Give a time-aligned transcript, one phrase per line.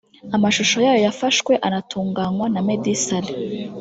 [0.35, 3.39] amashusho yayo yafashwe anatunganywa na Meddy Saleh